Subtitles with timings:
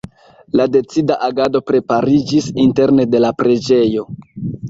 [0.59, 4.09] La decida agado prepariĝis interne de la preĝejo.